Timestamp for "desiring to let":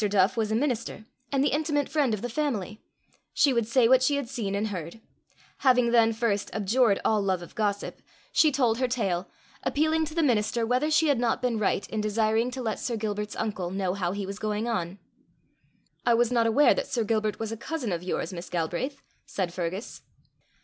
12.01-12.79